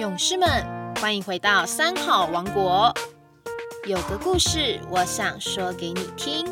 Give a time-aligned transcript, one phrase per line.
[0.00, 0.48] 勇士们，
[0.98, 2.90] 欢迎回到三好王国。
[3.86, 6.46] 有个故事，我想说给你听。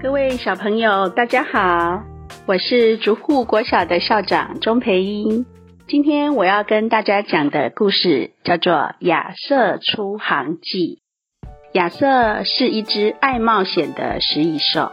[0.00, 2.04] 各位小朋友，大家好，
[2.46, 5.44] 我是竹户国小的校长钟培英。
[5.88, 11.00] 今天我要跟大家讲的故事叫做《亚瑟出航记》。
[11.72, 14.92] 亚瑟是一只爱冒险的食蚁兽。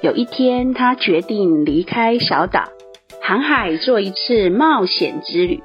[0.00, 2.64] 有一天，他决定离开小岛，
[3.20, 5.62] 航海做一次冒险之旅。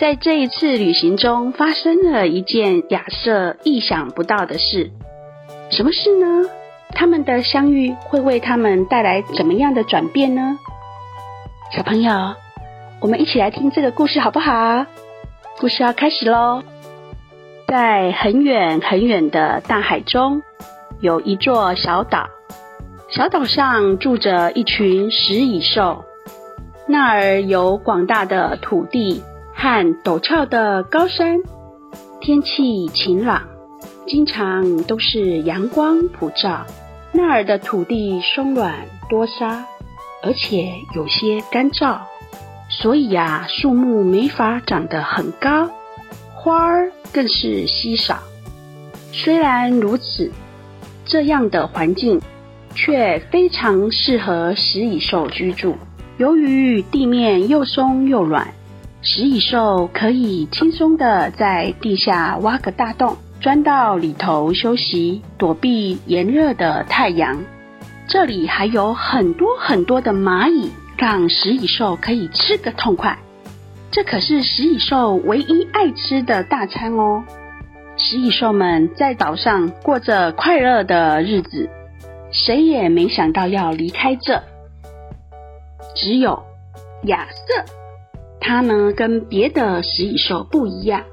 [0.00, 4.90] 在这一次旅行中，发生了一件亚瑟意想不到的事。
[5.70, 6.48] 什么事呢？
[6.94, 10.58] 他们的相遇会为他们带来怎么样的转变呢？
[11.76, 12.34] 小朋友，
[13.02, 14.86] 我们一起来听这个故事好不好？
[15.58, 16.62] 故事要开始喽！
[17.68, 20.40] 在很远很远的大海中，
[21.00, 22.26] 有一座小岛，
[23.10, 26.06] 小岛上住着一群食蚁兽。
[26.86, 29.22] 那儿有广大的土地。
[29.62, 31.36] 和陡峭的高山，
[32.18, 33.42] 天气晴朗，
[34.06, 36.64] 经常都是阳光普照。
[37.12, 39.66] 那儿的土地松软多沙，
[40.22, 41.98] 而且有些干燥，
[42.70, 45.68] 所以呀，树木没法长得很高，
[46.34, 48.18] 花儿更是稀少。
[49.12, 50.32] 虽然如此，
[51.04, 52.18] 这样的环境
[52.74, 55.76] 却非常适合食蚁兽居住。
[56.16, 58.54] 由于地面又松又软。
[59.02, 67.42] 食蚁兽可以轻松的在地下挖个大洞，钻到里头休息，躲避炎热的太阳。
[68.06, 73.18] 这里还有很多很多的蚂蚁，让食蚁兽可以吃个痛快。
[73.90, 77.24] 这可是食蚁兽唯一爱吃的大餐哦。
[77.96, 81.70] 食蚁兽们在岛上过着快乐的日子，
[82.32, 84.42] 谁也没想到要离开这。
[85.94, 86.42] 只有
[87.04, 87.79] 亚瑟。
[88.40, 91.04] 他呢，跟别的食蚁兽不一样。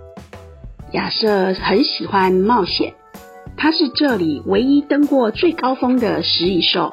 [0.94, 2.94] 亚瑟很喜欢冒险，
[3.58, 6.92] 他是这里唯一登过最高峰的食蚁兽。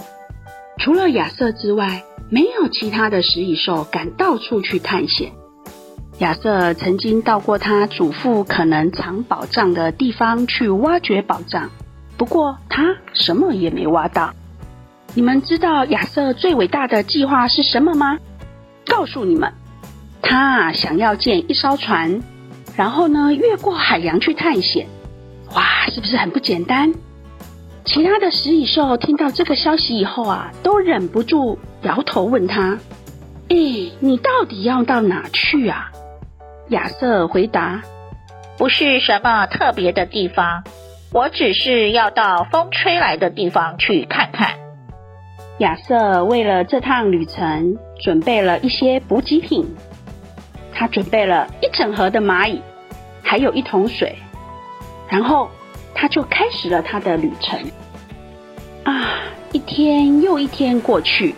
[0.79, 5.31] 除了亚瑟之外，没有其他的食蚁兽敢到处去探险。
[6.19, 11.71] 亚瑟曾经到过他祖父可能藏宝藏的地方去挖掘宝藏，
[12.17, 14.33] 不过他什么也没挖到。
[15.15, 18.19] 你们知道亚瑟最伟大的计划是什么吗？
[18.87, 19.53] 告诉你们。
[20.25, 22.21] 他想要建一艘船，
[22.77, 24.87] 然后呢，越过海洋去探险。
[25.55, 26.93] 哇，是不是很不简单？
[27.85, 32.79] 其他的食蚁兽听到这个消息以后啊，都忍不住摇头问他
[33.51, 33.57] ：“哎，
[34.01, 35.93] 你到底要到哪去啊？”
[36.71, 37.83] 亚瑟回答
[38.57, 40.65] ：“不是什么特别的地方，
[41.13, 44.53] 我只是要到风吹来的地方去看看。”
[45.61, 49.77] 亚瑟为了这趟旅程准备了一些补给品。
[50.75, 52.61] 他准备了一整盒的蚂蚁，
[53.23, 54.19] 还有一桶水，
[55.09, 55.49] 然后
[55.95, 57.59] 他就开始了他的旅程。
[58.83, 59.09] 啊，
[59.53, 61.35] 一天又一天过去，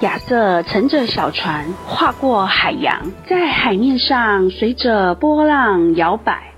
[0.00, 6.52] 亚瑟乘着小船划过海洋，在海面上随着波浪摇摆。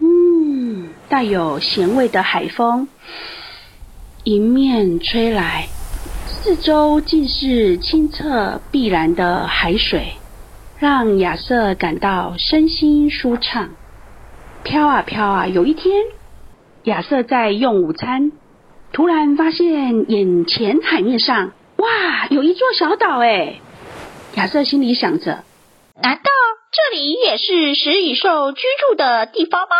[0.00, 2.88] 嗯，带有咸味的海风
[4.24, 5.66] 迎面吹来，
[6.26, 10.12] 四周尽是清澈碧蓝的海水。
[10.80, 13.68] 让亚瑟感到身心舒畅。
[14.64, 16.04] 飘啊飘啊，有一天，
[16.84, 18.32] 亚瑟在用午餐，
[18.90, 23.60] 突然发现眼前海面上，哇，有一座小岛哎！
[24.36, 25.44] 亚瑟心里想着：
[26.00, 26.22] 难道
[26.72, 29.76] 这里也是食蚁兽居住的地方吗？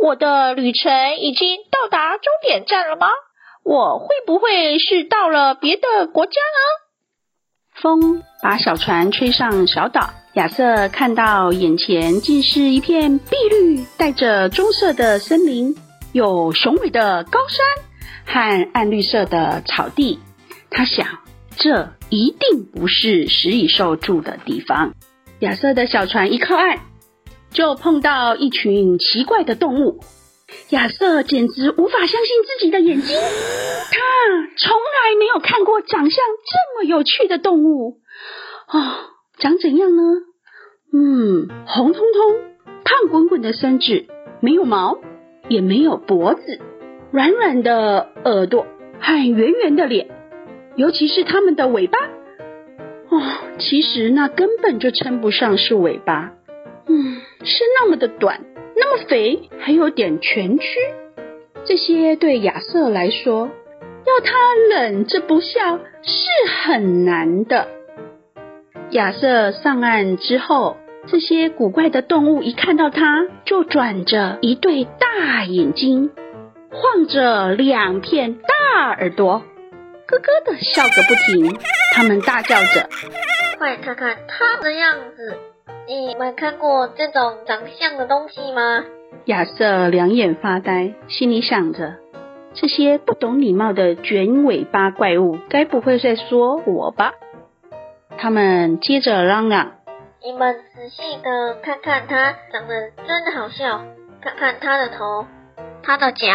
[0.00, 3.06] 我的旅程已经到达终点站了吗？
[3.62, 6.87] 我会不会是到了别的国家呢？
[7.80, 15.76] 风把小船吹上小岛，亚瑟看到眼前竟是一片碧绿、带着棕色的森林，
[16.12, 20.18] 有雄伟的高山和暗绿色的草地。
[20.70, 21.06] 他想，
[21.56, 24.94] 这一定不是食蚁兽住的地方。
[25.38, 26.80] 亚瑟的小船一靠岸，
[27.52, 30.00] 就碰到一群奇怪的动物。
[30.70, 33.98] 亚瑟简直无法相信自己的眼睛， 他
[34.56, 37.98] 从来没有看过长相这么有趣的动物。
[38.68, 38.80] 哦，
[39.38, 40.02] 长怎样呢？
[40.92, 42.36] 嗯，红彤彤、
[42.84, 44.06] 胖滚滚的身子，
[44.40, 44.98] 没有毛，
[45.48, 46.60] 也没有脖子，
[47.12, 48.66] 软软的耳朵
[49.00, 50.08] 和圆圆的脸，
[50.76, 51.98] 尤其是它们的尾巴。
[53.10, 53.22] 哦，
[53.58, 56.32] 其实那根本就称不上是尾巴，
[56.86, 58.44] 嗯，是那么的短。
[58.80, 60.78] 那么肥，还有点蜷曲，
[61.64, 63.50] 这些对亚瑟来说，
[64.06, 64.36] 要他
[64.70, 66.28] 忍着不笑是
[66.62, 67.68] 很难的。
[68.90, 70.76] 亚瑟上岸之后，
[71.08, 76.10] 这些古怪的动物一看到他，就转着一对大眼睛，
[76.70, 79.42] 晃着两片大耳朵，
[80.06, 81.58] 咯咯的笑个不停。
[81.94, 82.88] 他们大叫着
[83.58, 85.36] ：“快看看它的样子！
[85.86, 88.84] 你们看过这种长相的东西吗？”
[89.24, 91.94] 亚瑟两眼发呆，心里想着：
[92.54, 97.14] 这些不懂礼貌的卷尾巴怪物，该不会在说我吧？
[98.16, 99.72] 他们接着嚷嚷
[100.24, 103.82] ：“你们仔细的看看它，长得真的好笑！
[104.20, 105.26] 看看它的头、
[105.82, 106.26] 它的脚、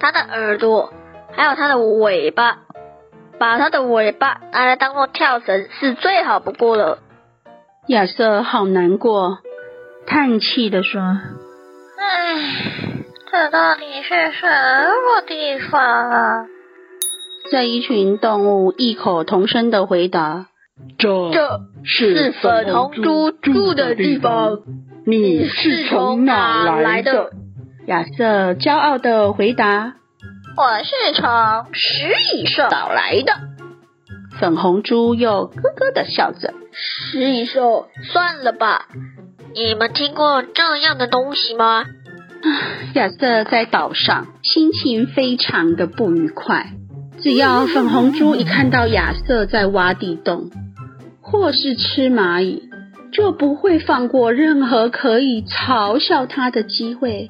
[0.00, 0.92] 它的耳朵，
[1.32, 2.58] 还有它的尾巴。
[3.38, 6.98] 把它的尾巴拿来当做跳绳是最好不过了。”
[7.90, 9.38] 亚瑟好难过，
[10.06, 11.00] 叹气的说。
[11.00, 11.18] 唉，
[13.32, 16.46] 这到底是什么地方啊？
[17.50, 20.46] 在一群动物异口同声的回答
[20.98, 24.60] ：“这这是粉红猪住的地方。
[25.04, 27.32] 你是从哪来的？”
[27.88, 29.94] 亚瑟骄傲的回答
[30.56, 33.32] ：“我是从食蚁兽找来的。”
[34.38, 38.88] 粉红猪又咯咯的笑着：“食蚁兽，算了吧。”
[39.52, 41.84] 你们听过这样的东西吗？
[42.94, 46.70] 亚瑟在岛上，心情非常的不愉快。
[47.20, 50.50] 只要粉红猪一看到亚瑟在挖地洞，
[51.20, 52.62] 或是吃蚂蚁，
[53.12, 57.28] 就不会放过任何可以嘲笑他的机会。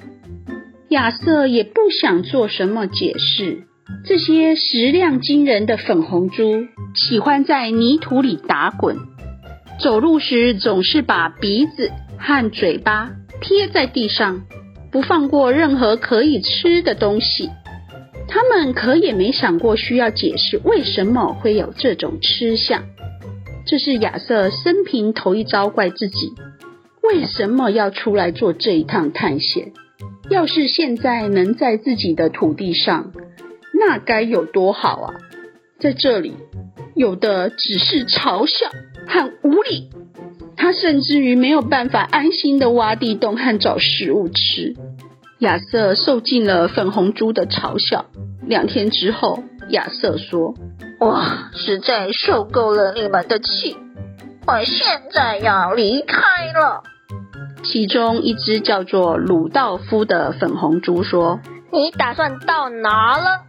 [0.90, 3.64] 亚瑟也不想做什么解释。
[4.04, 8.96] 这些食量惊人的粉红猪，喜欢在泥土里打滚，
[9.82, 11.90] 走路时总是把鼻子。
[12.22, 14.42] 和嘴巴贴在地上，
[14.92, 17.48] 不放过任何可以吃的东西。
[18.28, 22.84] 他们可也没想过需要解释为什么会有这种吃相。
[23.66, 26.34] 这是亚瑟生平头一遭怪自己，
[27.02, 29.72] 为什么要出来做这一趟探险？
[30.28, 33.12] 要是现在能在自己的土地上，
[33.72, 35.14] 那该有多好啊！
[35.80, 36.34] 在这里，
[36.94, 38.70] 有的只是嘲笑
[39.10, 39.90] 和无力。
[40.56, 44.74] 他甚至于没有办法安心的挖地洞和找食物吃。
[45.38, 48.06] 亚瑟受尽了粉红猪的嘲笑。
[48.46, 50.54] 两天之后，亚瑟说
[51.00, 51.22] ：“我
[51.54, 53.76] 实在受够了你们的气，
[54.46, 56.16] 我现在要离开
[56.52, 56.82] 了。”
[57.64, 61.40] 其中一只叫做鲁道夫的粉红猪说
[61.72, 63.44] ：“你打算到哪了？”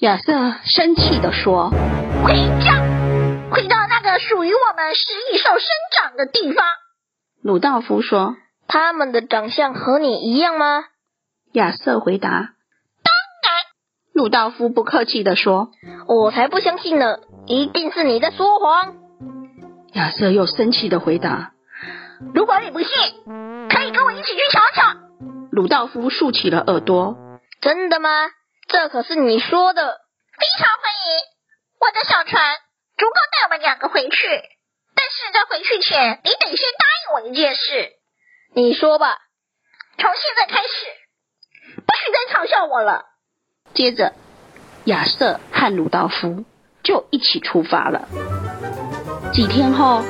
[0.00, 0.32] 亚瑟
[0.64, 1.70] 生气的说
[2.24, 2.82] ：“回家。”
[3.50, 5.68] 回到那个属于我们食蚁兽生
[5.98, 6.64] 长的地方。
[7.42, 8.36] 鲁道夫说
[8.68, 10.84] ：“他们的长相和你一样吗？”
[11.52, 12.30] 亚瑟回答
[13.02, 13.12] ：“当
[13.42, 13.64] 然。”
[14.14, 15.70] 鲁道夫不客气的说
[16.08, 18.94] ：“我才不相信呢，一定是你在说谎。”
[19.94, 21.52] 亚瑟又生气的回答
[22.34, 22.88] ：“如果你不信，
[23.68, 24.98] 可以跟我一起去瞧瞧。”
[25.52, 27.16] 鲁道夫竖起了耳朵
[27.60, 28.10] ：“真的吗？
[28.68, 29.98] 这可是你说的。”
[30.36, 31.24] 非常欢迎
[31.80, 32.42] 我的小船。
[32.96, 34.26] 足够带我们两个回去，
[34.94, 37.92] 但是在回去前，你得先答应我一件事。
[38.54, 39.18] 你说吧。
[39.98, 40.86] 从现在开始，
[41.76, 43.04] 不许再嘲笑我了。
[43.74, 44.14] 接着，
[44.84, 46.44] 亚瑟和鲁道夫
[46.82, 48.08] 就一起出发了。
[49.32, 50.02] 几天后，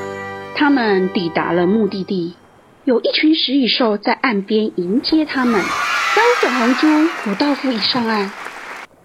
[0.54, 2.36] 他们抵达了目的地，
[2.84, 5.60] 有一群食蚁兽在岸边迎接他们。
[5.60, 8.30] 当粉红猪、鲁道夫一上岸，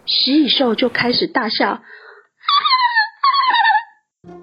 [0.05, 1.81] 食蚁兽就开始大笑。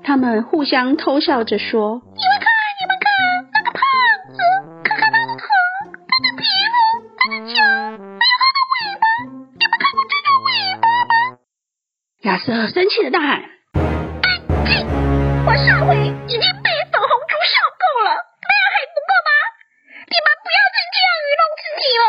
[0.08, 2.48] 他们互相偷笑着说：“你们看，
[2.80, 3.12] 你们看，
[3.52, 3.84] 那个胖
[4.32, 4.40] 子，
[4.80, 5.44] 看看他的头，
[5.92, 6.80] 他的皮肤，
[7.12, 9.04] 他的脚，还有他的尾巴。
[9.52, 11.12] 你们看过这种尾巴吗？”
[12.24, 13.36] 亚瑟生气的大喊
[14.24, 14.26] ：“安
[14.64, 14.80] 静！
[15.44, 19.30] 我上回已经被粉红猪笑够了，那样还不够吗？
[20.08, 22.02] 你们不要再这样愚弄自己了。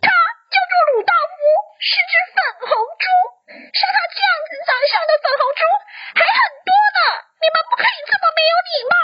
[0.00, 1.36] 他叫做鲁道夫，
[1.84, 3.04] 是只粉红猪，
[3.76, 5.60] 像他这样子长相的粉红猪
[6.16, 6.72] 还很多。”
[7.40, 8.94] 你们不可以这么没有礼貌！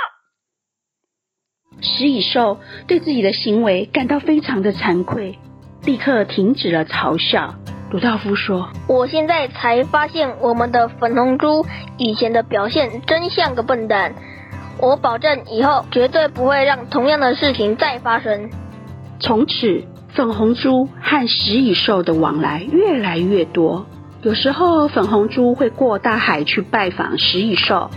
[1.97, 5.39] 食蚁兽对自己的行为感到非常的惭愧，
[5.87, 7.55] 立刻停止了嘲笑。
[7.91, 11.65] 鲁道夫说：“我现在才发现，我们的粉红猪
[11.97, 14.15] 以前的表现真像个笨蛋。
[14.79, 18.51] 我保证以后绝对不会让同样的事情再发生。”
[19.19, 23.87] 从此，粉红猪和食蚁兽的往来越来越多。
[24.21, 27.89] 有时候，粉红猪会过大海去拜访食蚁兽。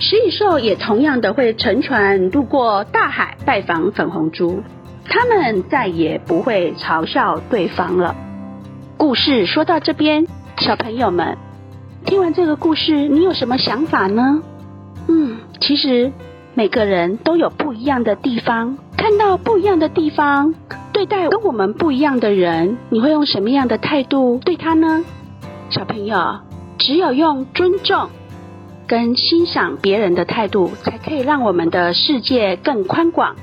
[0.00, 4.62] 食蚁兽也同样的会乘船渡过大海拜访粉红猪，
[5.06, 8.14] 他们再也不会嘲笑对方了。
[8.96, 10.26] 故事说到这边，
[10.58, 11.36] 小朋友们
[12.04, 14.40] 听完这个故事，你有什么想法呢？
[15.08, 16.12] 嗯，其实
[16.54, 20.54] 每个人都有不一样的地方，看到不一样的地方，
[20.92, 25.04] 对待跟我们不一样的人，你会用什么样的态度对他呢？
[25.70, 26.38] 小朋友，
[26.78, 28.08] 只有用尊重
[28.88, 33.36] 跟欣赏别人的态度，才可以让我们的世界更宽广。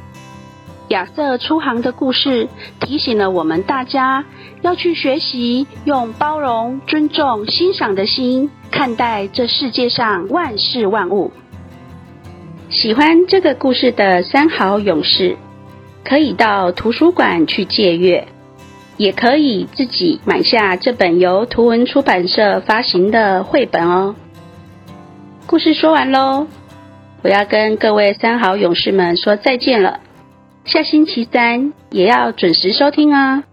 [0.90, 2.48] 亚瑟出航的故事
[2.80, 4.26] 提醒了我们大家，
[4.62, 11.32] 要去学习用包容、尊重、欣赏的心看待这世界上万事万物。
[12.70, 15.38] 喜欢这个故事的三好勇士，
[16.04, 18.28] 可以到图书馆去借阅，
[18.98, 24.16] 也可以自己买下这本由图文出版社发行的绘本哦。
[25.48, 26.48] 故事说完喽，
[27.22, 30.00] 我要跟各位三好勇士们说再见了。
[30.66, 33.44] 下星期三也要准时收听啊！